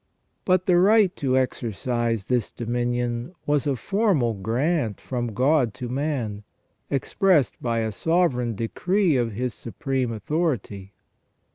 But 0.45 0.65
the 0.65 0.77
right 0.77 1.15
to 1.17 1.37
exercise 1.37 2.25
this 2.25 2.51
dominion 2.51 3.35
was 3.45 3.67
a 3.67 3.75
formal 3.75 4.33
grant 4.33 4.99
from 4.99 5.31
God 5.35 5.75
to 5.75 5.89
man, 5.89 6.41
expressed 6.89 7.61
by 7.61 7.81
a 7.81 7.91
sovereign 7.91 8.55
decree 8.55 9.15
of 9.15 9.33
His 9.33 9.53
supreme 9.53 10.11
authority. 10.11 10.93